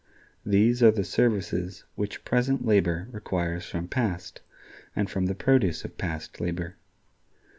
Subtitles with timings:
[0.43, 4.41] These are the services which present labor requires from past,
[4.95, 6.75] and from the produce of past, labor.